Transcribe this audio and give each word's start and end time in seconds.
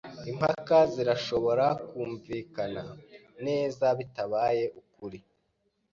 Impaka 0.31 0.77
zirashobora 0.93 1.65
kumvikana 1.87 2.83
neza 3.45 3.85
bitabaye 3.99 4.63
ukuri. 4.79 5.19